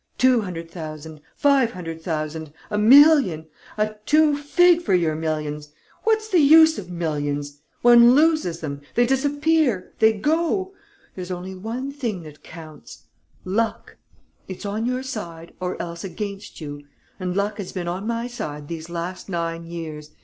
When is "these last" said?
18.69-19.29